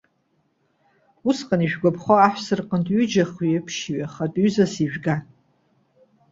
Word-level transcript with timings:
Усҟан 1.29 1.61
ишәгәаԥхо 1.65 2.13
аҳәса 2.17 2.53
рҟынтә 2.59 2.91
ҩыџьа, 2.95 3.23
хҩы, 3.31 3.59
ԥшьҩы 3.65 4.03
хатәҩызас 4.13 4.73
ижәга. 4.83 5.15